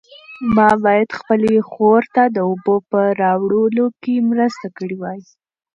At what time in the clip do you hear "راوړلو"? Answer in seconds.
3.21-3.85